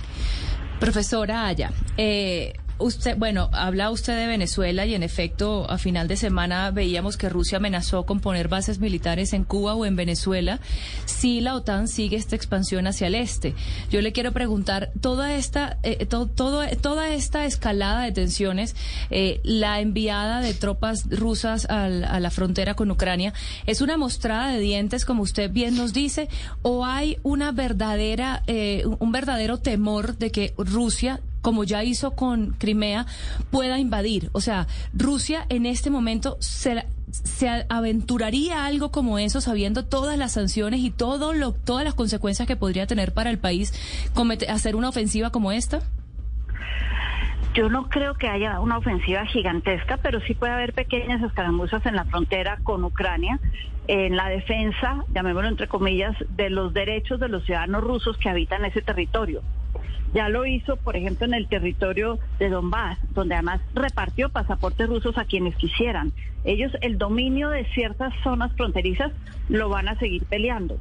Profesora 0.81 1.45
Aya, 1.45 1.71
eh, 1.95 2.55
Usted, 2.81 3.15
bueno, 3.17 3.49
habla 3.53 3.91
usted 3.91 4.17
de 4.17 4.27
Venezuela 4.27 4.85
y 4.85 4.95
en 4.95 5.03
efecto 5.03 5.69
a 5.69 5.77
final 5.77 6.07
de 6.07 6.17
semana 6.17 6.71
veíamos 6.71 7.15
que 7.15 7.29
Rusia 7.29 7.57
amenazó 7.57 8.05
con 8.05 8.19
poner 8.19 8.47
bases 8.47 8.79
militares 8.79 9.33
en 9.33 9.43
Cuba 9.43 9.75
o 9.75 9.85
en 9.85 9.95
Venezuela 9.95 10.59
si 11.05 11.41
la 11.41 11.55
OTAN 11.55 11.87
sigue 11.87 12.17
esta 12.17 12.35
expansión 12.35 12.87
hacia 12.87 13.07
el 13.07 13.15
este. 13.15 13.53
Yo 13.91 14.01
le 14.01 14.11
quiero 14.11 14.31
preguntar 14.31 14.91
toda 14.99 15.35
esta 15.35 15.77
eh, 15.83 16.05
todo, 16.07 16.65
toda 16.81 17.09
esta 17.09 17.45
escalada 17.45 18.01
de 18.01 18.11
tensiones, 18.11 18.75
eh, 19.09 19.39
la 19.43 19.79
enviada 19.79 20.41
de 20.41 20.53
tropas 20.53 21.05
rusas 21.09 21.65
a 21.69 21.87
la 21.89 22.31
frontera 22.31 22.73
con 22.73 22.89
Ucrania 22.89 23.33
es 23.65 23.81
una 23.81 23.97
mostrada 23.97 24.51
de 24.51 24.59
dientes 24.59 25.05
como 25.05 25.23
usted 25.23 25.51
bien 25.51 25.75
nos 25.75 25.93
dice 25.93 26.29
o 26.61 26.85
hay 26.85 27.17
una 27.23 27.51
verdadera 27.51 28.43
eh, 28.47 28.83
un 28.99 29.11
verdadero 29.11 29.57
temor 29.57 30.17
de 30.17 30.31
que 30.31 30.53
Rusia 30.57 31.21
como 31.41 31.63
ya 31.63 31.83
hizo 31.83 32.11
con 32.11 32.51
Crimea, 32.57 33.05
pueda 33.49 33.79
invadir. 33.79 34.29
O 34.33 34.41
sea, 34.41 34.67
Rusia 34.93 35.45
en 35.49 35.65
este 35.65 35.89
momento 35.89 36.37
se, 36.39 36.85
se 37.11 37.65
aventuraría 37.69 38.65
algo 38.65 38.91
como 38.91 39.19
eso, 39.19 39.41
sabiendo 39.41 39.85
todas 39.85 40.17
las 40.17 40.33
sanciones 40.33 40.81
y 40.81 40.91
todo 40.91 41.33
lo, 41.33 41.53
todas 41.53 41.83
las 41.83 41.93
consecuencias 41.93 42.47
que 42.47 42.55
podría 42.55 42.87
tener 42.87 43.13
para 43.13 43.29
el 43.29 43.39
país 43.39 43.73
hacer 44.49 44.75
una 44.75 44.89
ofensiva 44.89 45.31
como 45.31 45.51
esta. 45.51 45.81
Yo 47.53 47.69
no 47.69 47.89
creo 47.89 48.13
que 48.13 48.29
haya 48.29 48.61
una 48.61 48.77
ofensiva 48.77 49.25
gigantesca, 49.25 49.97
pero 49.97 50.21
sí 50.21 50.33
puede 50.33 50.53
haber 50.53 50.71
pequeñas 50.71 51.21
escaramuzas 51.21 51.85
en 51.85 51.97
la 51.97 52.05
frontera 52.05 52.57
con 52.63 52.81
Ucrania, 52.85 53.39
en 53.87 54.15
la 54.15 54.29
defensa, 54.29 55.03
llamémoslo 55.13 55.49
entre 55.49 55.67
comillas, 55.67 56.15
de 56.29 56.49
los 56.49 56.73
derechos 56.73 57.19
de 57.19 57.27
los 57.27 57.43
ciudadanos 57.43 57.83
rusos 57.83 58.17
que 58.17 58.29
habitan 58.29 58.63
ese 58.63 58.81
territorio. 58.81 59.41
Ya 60.13 60.27
lo 60.27 60.45
hizo, 60.45 60.75
por 60.75 60.97
ejemplo, 60.97 61.25
en 61.25 61.33
el 61.33 61.47
territorio 61.47 62.19
de 62.37 62.49
Donbass, 62.49 62.97
donde 63.13 63.35
además 63.35 63.61
repartió 63.73 64.29
pasaportes 64.29 64.89
rusos 64.89 65.17
a 65.17 65.25
quienes 65.25 65.55
quisieran. 65.55 66.11
Ellos 66.43 66.71
el 66.81 66.97
dominio 66.97 67.49
de 67.49 67.65
ciertas 67.73 68.13
zonas 68.23 68.51
fronterizas 68.53 69.11
lo 69.47 69.69
van 69.69 69.87
a 69.87 69.97
seguir 69.99 70.25
peleando. 70.25 70.77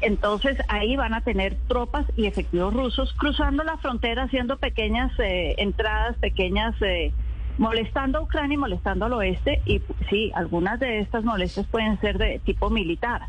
Entonces 0.00 0.58
ahí 0.68 0.94
van 0.96 1.14
a 1.14 1.22
tener 1.22 1.56
tropas 1.68 2.06
y 2.16 2.26
efectivos 2.26 2.72
rusos 2.72 3.12
cruzando 3.14 3.64
la 3.64 3.78
frontera, 3.78 4.24
haciendo 4.24 4.58
pequeñas 4.58 5.10
eh, 5.18 5.54
entradas, 5.58 6.16
pequeñas, 6.18 6.74
eh, 6.82 7.12
molestando 7.58 8.18
a 8.18 8.22
Ucrania 8.22 8.54
y 8.54 8.58
molestando 8.58 9.06
al 9.06 9.14
oeste. 9.14 9.62
Y 9.64 9.80
sí, 10.10 10.30
algunas 10.34 10.78
de 10.78 11.00
estas 11.00 11.24
molestias 11.24 11.66
pueden 11.66 11.98
ser 12.00 12.18
de 12.18 12.40
tipo 12.44 12.70
militar. 12.70 13.22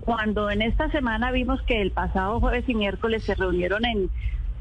Cuando 0.00 0.50
en 0.50 0.62
esta 0.62 0.90
semana 0.90 1.32
vimos 1.32 1.60
que 1.62 1.82
el 1.82 1.90
pasado 1.90 2.38
jueves 2.38 2.68
y 2.68 2.74
miércoles 2.74 3.24
se 3.24 3.34
reunieron 3.34 3.84
en 3.84 4.10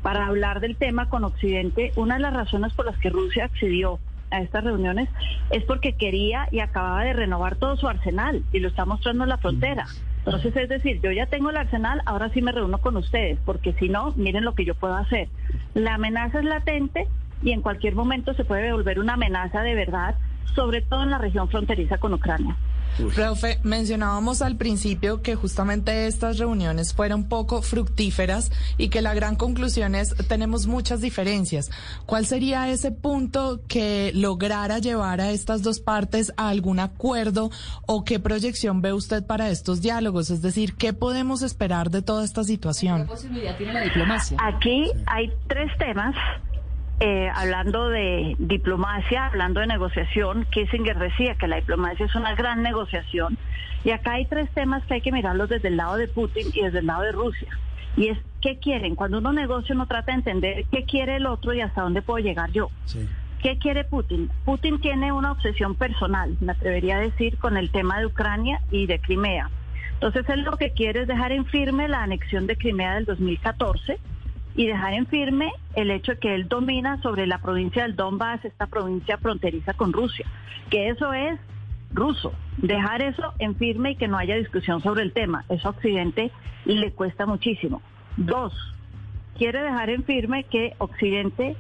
para 0.04 0.28
hablar 0.28 0.60
del 0.60 0.76
tema 0.76 1.10
con 1.10 1.24
Occidente, 1.24 1.94
una 1.96 2.16
de 2.16 2.22
las 2.22 2.34
razones 2.34 2.74
por 2.74 2.86
las 2.86 2.98
que 3.00 3.10
Rusia 3.10 3.46
accedió 3.46 4.00
a 4.30 4.42
estas 4.42 4.64
reuniones 4.64 5.10
es 5.50 5.64
porque 5.64 5.94
quería 5.94 6.48
y 6.52 6.60
acababa 6.60 7.04
de 7.04 7.14
renovar 7.14 7.56
todo 7.56 7.78
su 7.78 7.88
arsenal 7.88 8.44
y 8.52 8.60
lo 8.60 8.68
está 8.68 8.86
mostrando 8.86 9.24
en 9.24 9.30
la 9.30 9.38
frontera. 9.38 9.86
Entonces, 10.26 10.56
es 10.56 10.70
decir, 10.70 11.00
yo 11.02 11.12
ya 11.12 11.26
tengo 11.28 11.50
el 11.50 11.58
arsenal, 11.58 12.02
ahora 12.06 12.30
sí 12.30 12.42
me 12.42 12.52
reúno 12.52 12.80
con 12.80 12.98
ustedes, 12.98 13.40
porque 13.46 13.74
si 13.74 13.90
no, 13.90 14.14
miren 14.16 14.46
lo 14.46 14.56
que 14.56 14.66
yo 14.66 14.76
puedo 14.76 14.96
hacer. 14.96 15.30
La 15.74 15.96
amenaza 15.96 16.40
es 16.40 16.46
latente 16.46 17.08
y 17.42 17.52
en 17.52 17.62
cualquier 17.62 17.96
momento 17.96 18.34
se 18.34 18.46
puede 18.46 18.72
volver 18.74 19.00
una 19.00 19.14
amenaza 19.14 19.62
de 19.62 19.76
verdad, 19.76 20.16
sobre 20.54 20.82
todo 20.82 21.04
en 21.04 21.12
la 21.12 21.18
región 21.18 21.50
fronteriza 21.50 21.98
con 21.98 22.14
Ucrania. 22.14 22.58
Profe, 23.16 23.60
mencionábamos 23.64 24.42
al 24.42 24.56
principio 24.56 25.22
que 25.22 25.36
justamente 25.36 26.08
estas 26.08 26.38
reuniones 26.38 26.94
fueron 26.94 27.24
poco 27.24 27.62
fructíferas 27.62 28.52
y 28.78 28.90
que 28.90 29.02
la 29.02 29.14
gran 29.14 29.36
conclusión 29.36 29.96
es 29.96 30.16
tenemos 30.28 30.68
muchas 30.68 31.02
diferencias. 31.02 31.72
¿Cuál 32.06 32.26
sería 32.26 32.70
ese 32.70 32.92
punto 32.92 33.62
que 33.68 34.12
lograra 34.14 34.78
llevar 34.80 35.22
a 35.22 35.32
estas 35.32 35.64
dos 35.64 35.80
partes 35.80 36.34
a 36.38 36.50
algún 36.50 36.80
acuerdo 36.80 37.50
o 37.88 38.04
qué 38.04 38.20
proyección 38.20 38.82
ve 38.82 38.94
usted 38.94 39.26
para 39.26 39.50
estos 39.50 39.82
diálogos? 39.82 40.30
Es 40.30 40.42
decir, 40.42 40.76
¿qué 40.76 40.94
podemos 40.94 41.42
esperar 41.42 41.90
de 41.90 42.02
toda 42.02 42.24
esta 42.24 42.44
situación? 42.44 43.04
¿Qué 43.04 43.08
posibilidad 43.08 43.58
tiene 43.58 43.74
la 43.74 43.82
diplomacia? 43.82 44.38
Aquí 44.40 44.92
hay 45.08 45.32
tres 45.48 45.72
temas 45.80 46.16
eh, 47.00 47.30
hablando 47.34 47.90
de 47.90 48.36
diplomacia, 48.40 49.26
hablando 49.26 49.60
de 49.60 49.68
negociación, 49.68 50.46
Kissinger 50.52 50.98
decía 50.98 51.36
que 51.36 51.48
la 51.48 51.58
diplomacia 51.58 52.06
es 52.06 52.16
una 52.16 52.36
gran 52.36 52.62
negociación. 52.62 53.38
Y 53.84 53.92
acá 53.92 54.14
hay 54.14 54.26
tres 54.26 54.50
temas 54.52 54.84
que 54.86 54.96
hay 54.96 55.02
que 55.02 55.12
mirarlos 55.12 55.50
desde 55.50 55.68
el 55.68 55.78
lado 55.78 55.96
de 55.98 56.08
Putin 56.08 56.48
y 56.54 56.62
desde 56.62 56.80
el 56.80 56.86
lado 56.86 57.02
de 57.02 57.12
Rusia. 57.12 57.50
Y 57.98 58.08
es 58.08 58.18
qué 58.42 58.58
quieren. 58.58 58.96
Cuando 58.96 59.18
uno 59.18 59.34
negocia, 59.34 59.76
uno 59.76 59.88
trata 59.88 60.12
de 60.12 60.20
entender 60.20 60.66
qué 60.72 60.86
quiere 60.86 61.18
el 61.18 61.26
otro 61.26 61.54
y 61.54 61.62
hasta 61.62 61.82
dónde 61.82 62.02
puedo 62.02 62.24
llegar 62.24 62.52
yo. 62.52 62.70
¿Qué 63.42 63.58
quiere 63.58 63.84
Putin? 63.84 64.30
Putin 64.46 64.80
tiene 64.80 65.12
una 65.12 65.34
obsesión 65.34 65.76
personal, 65.76 66.38
me 66.40 66.54
atrevería 66.54 66.98
a 66.98 67.02
decir, 67.02 67.38
con 67.38 67.58
el 67.58 67.72
tema 67.72 68.00
de 68.00 68.06
Ucrania 68.06 68.62
y 68.72 68.88
de 68.88 69.00
Crimea. 69.00 69.50
Entonces 69.96 70.28
él 70.30 70.44
lo 70.44 70.58
que 70.58 70.72
quiere 70.72 71.02
es 71.02 71.08
dejar 71.08 71.34
en 71.34 71.46
firme 71.46 71.90
la 71.90 72.04
anexión 72.04 72.48
de 72.48 72.56
Crimea 72.56 72.96
del 72.96 73.06
2014 73.06 74.00
y 74.56 74.68
dejar 74.68 74.94
en 74.94 75.08
firme 75.08 75.52
el 75.76 75.92
hecho 75.92 76.14
de 76.14 76.20
que 76.20 76.36
él 76.36 76.48
domina 76.48 77.02
sobre 77.02 77.28
la 77.28 77.40
provincia 77.40 77.84
del 77.84 77.96
Donbass, 77.96 78.46
esta 78.46 78.68
provincia 78.68 79.18
fronteriza 79.18 79.74
con 79.74 79.94
Rusia, 79.94 80.26
que 80.70 80.90
eso 80.90 81.14
es 81.14 81.40
ruso. 81.92 82.34
Dejar 82.58 83.02
eso 83.02 83.34
en 83.40 83.56
firme 83.56 83.92
y 83.92 83.96
que 83.96 84.08
no 84.08 84.18
haya 84.18 84.36
discusión 84.36 84.82
sobre 84.82 85.04
el 85.04 85.12
tema. 85.12 85.46
Eso 85.50 85.68
a 85.68 85.72
Occidente 85.72 86.32
le 86.66 86.92
cuesta 86.92 87.26
muchísimo. 87.26 87.82
Dos, 88.18 88.54
quiere 89.38 89.62
dejar 89.64 89.90
en 89.90 90.04
firme 90.04 90.44
que 90.44 90.74
Occidente 90.78 91.56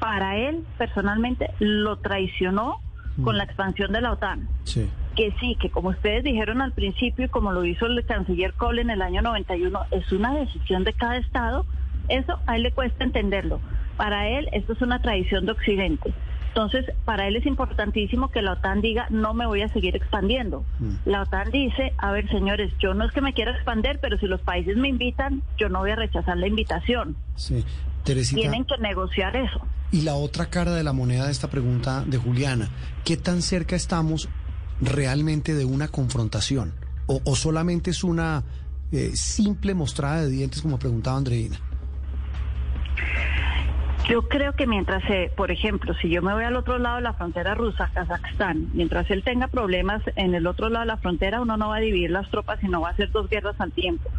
para 0.00 0.36
él 0.36 0.64
personalmente 0.76 1.50
lo 1.60 1.96
traicionó 1.96 2.80
con 3.22 3.34
mm. 3.34 3.38
la 3.38 3.44
expansión 3.44 3.92
de 3.92 4.00
la 4.00 4.12
OTAN. 4.12 4.48
Que 5.16 5.32
sí, 5.40 5.56
que 5.60 5.70
como 5.70 5.90
ustedes 5.90 6.24
dijeron 6.24 6.60
al 6.60 6.72
principio 6.72 7.26
y 7.26 7.28
como 7.28 7.52
lo 7.52 7.64
hizo 7.64 7.86
el 7.86 8.04
canciller 8.04 8.52
Kohl 8.54 8.80
en 8.80 8.90
el 8.90 9.00
año 9.00 9.22
91, 9.22 9.78
es 9.92 10.10
una 10.12 10.34
decisión 10.34 10.84
de 10.84 10.92
cada 10.92 11.16
Estado. 11.16 11.64
Eso 12.08 12.38
a 12.46 12.56
él 12.56 12.62
le 12.62 12.72
cuesta 12.72 13.04
entenderlo. 13.04 13.60
Para 13.96 14.28
él 14.28 14.48
esto 14.52 14.72
es 14.72 14.82
una 14.82 15.00
traición 15.00 15.46
de 15.46 15.52
Occidente. 15.52 16.12
Entonces, 16.48 16.86
para 17.04 17.26
él 17.26 17.34
es 17.34 17.46
importantísimo 17.46 18.30
que 18.30 18.40
la 18.40 18.52
OTAN 18.52 18.80
diga, 18.80 19.08
no 19.10 19.34
me 19.34 19.44
voy 19.44 19.62
a 19.62 19.68
seguir 19.72 19.96
expandiendo. 19.96 20.64
Mm. 20.78 20.94
La 21.04 21.22
OTAN 21.22 21.50
dice, 21.50 21.92
a 21.98 22.12
ver, 22.12 22.28
señores, 22.28 22.72
yo 22.78 22.94
no 22.94 23.04
es 23.04 23.10
que 23.10 23.20
me 23.20 23.32
quiera 23.32 23.50
expandir, 23.50 23.98
pero 24.00 24.18
si 24.18 24.26
los 24.26 24.40
países 24.40 24.76
me 24.76 24.88
invitan, 24.88 25.42
yo 25.58 25.68
no 25.68 25.80
voy 25.80 25.90
a 25.90 25.96
rechazar 25.96 26.36
la 26.36 26.46
invitación. 26.46 27.16
Sí. 27.34 27.64
Tienen 28.04 28.64
que 28.66 28.76
negociar 28.78 29.34
eso. 29.34 29.66
Y 29.90 30.02
la 30.02 30.14
otra 30.14 30.46
cara 30.46 30.72
de 30.72 30.84
la 30.84 30.92
moneda 30.92 31.26
de 31.26 31.32
esta 31.32 31.48
pregunta 31.48 32.04
de 32.06 32.18
Juliana, 32.18 32.68
¿qué 33.04 33.16
tan 33.16 33.42
cerca 33.42 33.74
estamos 33.74 34.28
realmente 34.80 35.54
de 35.54 35.64
una 35.64 35.88
confrontación? 35.88 36.72
¿O, 37.06 37.34
solamente 37.34 37.90
es 37.90 38.04
una 38.04 38.44
eh, 38.92 39.10
simple 39.14 39.74
mostrada 39.74 40.22
de 40.22 40.30
dientes, 40.30 40.62
como 40.62 40.78
preguntaba 40.78 41.16
Andreina? 41.16 41.58
Yo 44.08 44.28
creo 44.28 44.52
que 44.52 44.66
mientras, 44.66 45.02
por 45.34 45.50
ejemplo, 45.50 45.94
si 45.94 46.10
yo 46.10 46.20
me 46.20 46.34
voy 46.34 46.44
al 46.44 46.56
otro 46.56 46.78
lado 46.78 46.96
de 46.96 47.02
la 47.02 47.14
frontera 47.14 47.54
rusa, 47.54 47.90
Kazajstán, 47.94 48.68
mientras 48.74 49.10
él 49.10 49.22
tenga 49.24 49.48
problemas 49.48 50.02
en 50.16 50.34
el 50.34 50.46
otro 50.46 50.68
lado 50.68 50.84
de 50.84 50.88
la 50.88 50.98
frontera, 50.98 51.40
uno 51.40 51.56
no 51.56 51.70
va 51.70 51.76
a 51.76 51.80
dividir 51.80 52.10
las 52.10 52.28
tropas, 52.30 52.60
sino 52.60 52.82
va 52.82 52.88
a 52.88 52.92
hacer 52.92 53.10
dos 53.12 53.30
guerras 53.30 53.56
al 53.58 53.72
tiempo. 53.72 54.10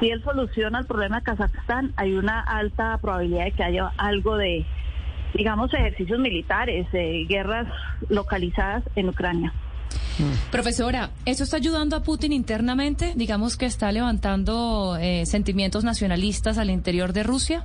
Si 0.00 0.10
él 0.10 0.22
soluciona 0.22 0.80
el 0.80 0.84
problema 0.84 1.20
de 1.20 1.24
Kazajstán, 1.24 1.94
hay 1.96 2.12
una 2.12 2.40
alta 2.40 2.98
probabilidad 2.98 3.44
de 3.44 3.52
que 3.52 3.64
haya 3.64 3.90
algo 3.96 4.36
de, 4.36 4.66
digamos, 5.32 5.72
ejercicios 5.72 6.18
militares, 6.18 6.86
guerras 7.26 7.68
localizadas 8.10 8.84
en 8.96 9.08
Ucrania. 9.08 9.54
Profesora, 10.50 11.08
¿eso 11.24 11.44
está 11.44 11.56
ayudando 11.56 11.96
a 11.96 12.02
Putin 12.02 12.32
internamente? 12.32 13.14
Digamos 13.16 13.56
que 13.56 13.64
está 13.64 13.90
levantando 13.92 14.98
eh, 15.00 15.24
sentimientos 15.24 15.84
nacionalistas 15.84 16.58
al 16.58 16.68
interior 16.68 17.14
de 17.14 17.22
Rusia 17.22 17.64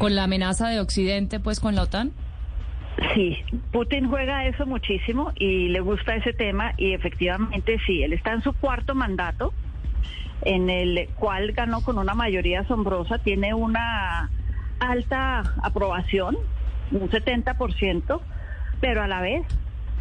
con 0.00 0.14
la 0.14 0.24
amenaza 0.24 0.70
de 0.70 0.80
Occidente, 0.80 1.40
pues 1.40 1.60
con 1.60 1.74
la 1.74 1.82
OTAN? 1.82 2.12
Sí, 3.14 3.36
Putin 3.70 4.08
juega 4.08 4.46
eso 4.46 4.64
muchísimo 4.64 5.30
y 5.36 5.68
le 5.68 5.80
gusta 5.80 6.14
ese 6.14 6.32
tema 6.32 6.72
y 6.78 6.94
efectivamente 6.94 7.78
sí, 7.86 8.02
él 8.02 8.14
está 8.14 8.32
en 8.32 8.40
su 8.42 8.54
cuarto 8.54 8.94
mandato, 8.94 9.52
en 10.40 10.70
el 10.70 11.06
cual 11.16 11.52
ganó 11.52 11.82
con 11.82 11.98
una 11.98 12.14
mayoría 12.14 12.60
asombrosa, 12.60 13.18
tiene 13.18 13.52
una 13.52 14.30
alta 14.78 15.40
aprobación, 15.62 16.38
un 16.92 17.10
70%, 17.10 18.20
pero 18.80 19.02
a 19.02 19.06
la 19.06 19.20
vez 19.20 19.44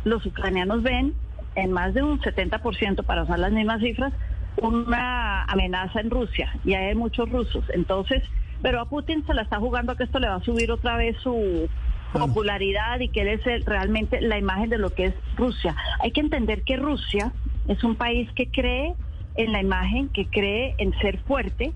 los 0.06 0.26
ucranianos 0.26 0.82
ven 0.82 1.14
en 1.56 1.74
más 1.74 1.94
de 1.94 2.04
un 2.04 2.22
70%, 2.22 3.04
para 3.04 3.24
usar 3.24 3.40
las 3.40 3.52
mismas 3.52 3.82
cifras, 3.82 4.14
una 4.62 5.44
amenaza 5.44 6.00
en 6.00 6.10
Rusia 6.10 6.54
y 6.64 6.74
hay 6.76 6.96
muchos 6.96 7.30
rusos. 7.30 7.66
Entonces, 7.74 8.24
pero 8.62 8.82
a 8.82 8.86
Putin 8.86 9.26
se 9.26 9.34
la 9.34 9.42
está 9.44 9.58
jugando 9.58 9.96
que 9.96 10.04
esto 10.04 10.20
le 10.20 10.28
va 10.28 10.36
a 10.36 10.44
subir 10.44 10.72
otra 10.72 10.98
vez 10.98 11.18
su 11.22 11.70
popularidad 12.14 13.00
y 13.00 13.10
que 13.10 13.22
él 13.22 13.28
es 13.28 13.66
realmente 13.66 14.22
la 14.22 14.38
imagen 14.38 14.70
de 14.70 14.78
lo 14.78 14.90
que 14.92 15.06
es 15.06 15.14
Rusia. 15.36 15.76
Hay 16.00 16.12
que 16.12 16.22
entender 16.22 16.64
que 16.64 16.78
Rusia 16.78 17.32
es 17.68 17.84
un 17.84 17.96
país 17.96 18.30
que 18.36 18.50
cree 18.50 18.96
en 19.36 19.52
la 19.52 19.62
imagen, 19.62 20.10
que 20.10 20.26
cree 20.26 20.76
en 20.80 20.92
ser 21.00 21.20
fuerte 21.20 21.72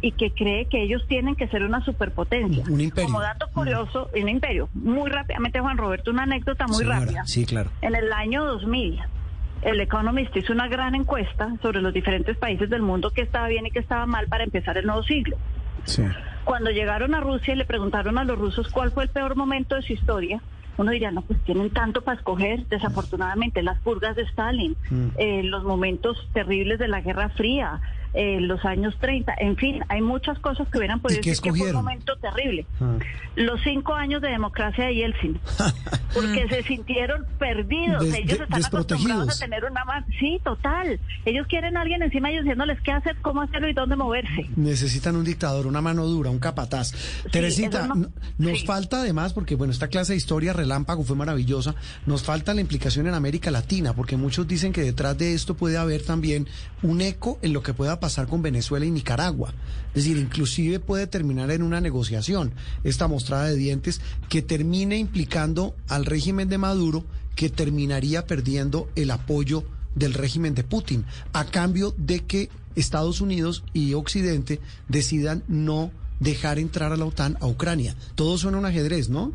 y 0.00 0.12
que 0.12 0.32
cree 0.32 0.66
que 0.66 0.82
ellos 0.82 1.06
tienen 1.08 1.34
que 1.34 1.48
ser 1.48 1.62
una 1.62 1.84
superpotencia. 1.84 2.64
Un 2.68 2.80
imperio. 2.80 3.08
Como 3.08 3.20
dato 3.20 3.48
curioso, 3.52 4.10
un 4.20 4.28
imperio. 4.28 4.68
Muy 4.74 5.10
rápidamente, 5.10 5.60
Juan 5.60 5.78
Roberto, 5.78 6.10
una 6.10 6.24
anécdota 6.24 6.66
muy 6.66 6.84
rápida. 6.84 7.24
Sí, 7.26 7.46
claro. 7.46 7.70
En 7.80 7.94
el 7.94 8.12
año 8.12 8.44
2000, 8.44 9.00
el 9.62 9.80
Economist 9.80 10.36
hizo 10.36 10.52
una 10.52 10.68
gran 10.68 10.94
encuesta 10.94 11.54
sobre 11.62 11.80
los 11.80 11.94
diferentes 11.94 12.36
países 12.36 12.68
del 12.68 12.82
mundo 12.82 13.10
que 13.10 13.22
estaba 13.22 13.48
bien 13.48 13.66
y 13.66 13.70
que 13.70 13.78
estaba 13.78 14.04
mal 14.06 14.28
para 14.28 14.44
empezar 14.44 14.76
el 14.76 14.86
nuevo 14.86 15.02
siglo. 15.04 15.38
Cuando 16.44 16.70
llegaron 16.70 17.14
a 17.14 17.20
Rusia 17.20 17.54
y 17.54 17.56
le 17.56 17.64
preguntaron 17.64 18.18
a 18.18 18.24
los 18.24 18.38
rusos 18.38 18.68
cuál 18.68 18.90
fue 18.90 19.04
el 19.04 19.08
peor 19.08 19.34
momento 19.34 19.74
de 19.74 19.82
su 19.82 19.92
historia, 19.92 20.40
uno 20.76 20.90
diría, 20.90 21.10
no, 21.10 21.22
pues 21.22 21.40
tienen 21.44 21.70
tanto 21.70 22.02
para 22.02 22.18
escoger, 22.18 22.66
desafortunadamente, 22.66 23.62
las 23.62 23.78
purgas 23.80 24.16
de 24.16 24.22
Stalin, 24.22 24.76
mm. 24.90 25.06
eh, 25.18 25.42
los 25.44 25.64
momentos 25.64 26.16
terribles 26.32 26.78
de 26.78 26.88
la 26.88 27.00
Guerra 27.00 27.28
Fría, 27.30 27.80
eh, 28.14 28.40
los 28.40 28.64
años 28.64 28.94
30, 29.00 29.34
en 29.38 29.56
fin, 29.56 29.82
hay 29.88 30.00
muchas 30.00 30.38
cosas 30.38 30.68
que 30.68 30.78
hubieran 30.78 31.00
podido 31.00 31.20
decir 31.20 31.42
que 31.42 31.52
fue 31.52 31.68
un 31.70 31.76
momento 31.76 32.16
terrible. 32.18 32.64
Ah. 32.80 32.96
Los 33.34 33.60
cinco 33.62 33.94
años 33.94 34.22
de 34.22 34.28
democracia 34.28 34.86
de 34.86 34.94
Yeltsin, 34.94 35.40
porque 36.14 36.46
se 36.48 36.62
sintieron 36.62 37.26
perdidos, 37.38 38.04
ellos 38.14 38.40
están 38.40 38.64
acostumbrados 38.64 39.36
a 39.36 39.44
tener 39.44 39.64
una 39.64 39.84
mano, 39.84 40.06
sí, 40.20 40.40
total, 40.44 41.00
ellos 41.24 41.46
quieren 41.48 41.76
a 41.76 41.80
alguien 41.82 42.02
encima 42.02 42.30
ellos 42.30 42.44
diciéndoles 42.44 42.80
qué 42.82 42.92
hacer, 42.92 43.16
cómo 43.20 43.42
hacerlo 43.42 43.68
y 43.68 43.72
dónde 43.72 43.96
moverse. 43.96 44.48
Necesitan 44.56 45.16
un 45.16 45.24
dictador, 45.24 45.66
una 45.66 45.80
mano 45.80 46.06
dura, 46.06 46.30
un 46.30 46.38
capataz. 46.38 46.92
Teresita, 47.32 47.88
nos 48.38 48.64
falta 48.64 49.00
además, 49.00 49.32
porque 49.32 49.56
bueno, 49.56 49.72
esta 49.72 49.88
clase 49.88 50.12
de 50.12 50.18
historia 50.18 50.52
relámpago 50.52 51.02
fue 51.02 51.16
maravillosa, 51.16 51.74
nos 52.06 52.22
falta 52.22 52.54
la 52.54 52.60
implicación 52.60 53.08
en 53.08 53.14
América 53.14 53.50
Latina, 53.50 53.92
porque 53.92 54.16
muchos 54.16 54.46
dicen 54.46 54.72
que 54.72 54.82
detrás 54.82 55.18
de 55.18 55.34
esto 55.34 55.56
puede 55.56 55.78
haber 55.78 56.04
también 56.04 56.46
un 56.82 57.00
eco 57.00 57.38
en 57.42 57.52
lo 57.52 57.62
que 57.62 57.74
pueda 57.74 58.00
pasar 58.04 58.26
con 58.26 58.42
Venezuela 58.42 58.84
y 58.84 58.90
Nicaragua. 58.90 59.54
Es 59.94 60.04
decir, 60.04 60.18
inclusive 60.18 60.78
puede 60.78 61.06
terminar 61.06 61.50
en 61.50 61.62
una 61.62 61.80
negociación, 61.80 62.52
esta 62.82 63.08
mostrada 63.08 63.46
de 63.46 63.56
dientes, 63.56 64.02
que 64.28 64.42
termine 64.42 64.98
implicando 64.98 65.74
al 65.88 66.04
régimen 66.04 66.50
de 66.50 66.58
Maduro, 66.58 67.06
que 67.34 67.48
terminaría 67.48 68.26
perdiendo 68.26 68.90
el 68.94 69.10
apoyo 69.10 69.64
del 69.94 70.12
régimen 70.12 70.54
de 70.54 70.64
Putin, 70.64 71.06
a 71.32 71.46
cambio 71.46 71.94
de 71.96 72.20
que 72.20 72.50
Estados 72.76 73.22
Unidos 73.22 73.64
y 73.72 73.94
Occidente 73.94 74.60
decidan 74.86 75.42
no 75.48 75.90
dejar 76.20 76.58
entrar 76.58 76.92
a 76.92 76.98
la 76.98 77.06
OTAN 77.06 77.38
a 77.40 77.46
Ucrania. 77.46 77.96
Todo 78.16 78.36
suena 78.36 78.58
un 78.58 78.66
ajedrez, 78.66 79.08
¿no? 79.08 79.32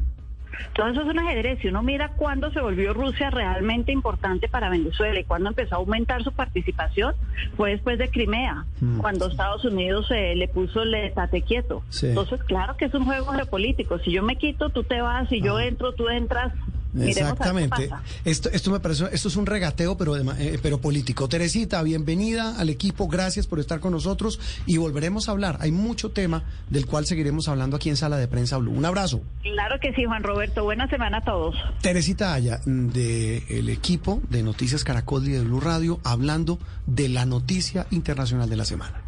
Todo 0.73 0.87
eso 0.87 1.01
es 1.01 1.07
un 1.07 1.19
ajedrez. 1.19 1.59
Si 1.59 1.67
uno 1.67 1.83
mira 1.83 2.09
cuándo 2.09 2.51
se 2.51 2.61
volvió 2.61 2.93
Rusia 2.93 3.29
realmente 3.29 3.91
importante 3.91 4.47
para 4.47 4.69
Venezuela 4.69 5.19
y 5.19 5.23
cuándo 5.23 5.49
empezó 5.49 5.75
a 5.75 5.77
aumentar 5.79 6.23
su 6.23 6.31
participación, 6.31 7.13
fue 7.57 7.71
después 7.71 7.97
de 7.97 8.09
Crimea, 8.09 8.65
mm. 8.81 8.99
cuando 8.99 9.27
Estados 9.27 9.65
Unidos 9.65 10.07
eh, 10.11 10.35
le 10.35 10.47
puso 10.47 10.83
el 10.83 10.93
estate 10.95 11.41
quieto. 11.41 11.83
Entonces, 12.01 12.43
claro 12.43 12.77
que 12.77 12.85
es 12.85 12.93
un 12.93 13.05
juego 13.05 13.31
geopolítico. 13.31 13.99
Si 13.99 14.11
yo 14.11 14.23
me 14.23 14.37
quito, 14.37 14.69
tú 14.69 14.83
te 14.83 15.01
vas, 15.01 15.29
si 15.29 15.41
yo 15.41 15.59
entro, 15.59 15.93
tú 15.93 16.09
entras. 16.09 16.53
Exactamente. 16.97 17.89
Esto, 18.25 18.49
esto 18.51 18.71
me 18.71 18.79
parece, 18.79 19.05
esto 19.11 19.27
es 19.27 19.35
un 19.35 19.45
regateo, 19.45 19.97
pero, 19.97 20.17
eh, 20.17 20.59
pero 20.61 20.81
político. 20.81 21.27
Teresita, 21.29 21.81
bienvenida 21.83 22.57
al 22.57 22.69
equipo, 22.69 23.07
gracias 23.07 23.47
por 23.47 23.59
estar 23.59 23.79
con 23.79 23.91
nosotros 23.91 24.39
y 24.65 24.77
volveremos 24.77 25.29
a 25.29 25.31
hablar. 25.31 25.57
Hay 25.61 25.71
mucho 25.71 26.11
tema 26.11 26.43
del 26.69 26.85
cual 26.85 27.05
seguiremos 27.05 27.47
hablando 27.47 27.75
aquí 27.75 27.89
en 27.89 27.97
Sala 27.97 28.17
de 28.17 28.27
Prensa 28.27 28.57
Blue. 28.57 28.71
Un 28.71 28.85
abrazo. 28.85 29.21
Claro 29.41 29.79
que 29.79 29.93
sí, 29.93 30.05
Juan 30.05 30.23
Roberto. 30.23 30.63
Buena 30.63 30.87
semana 30.89 31.17
a 31.17 31.23
todos. 31.23 31.55
Teresita 31.81 32.33
Aya, 32.33 32.59
del 32.65 33.69
equipo 33.69 34.21
de 34.29 34.43
Noticias 34.43 34.83
Caracol 34.83 35.27
y 35.27 35.31
de 35.31 35.41
Blue 35.41 35.59
Radio, 35.59 35.99
hablando 36.03 36.59
de 36.85 37.09
la 37.09 37.25
noticia 37.25 37.87
internacional 37.91 38.49
de 38.49 38.55
la 38.55 38.65
semana. 38.65 39.01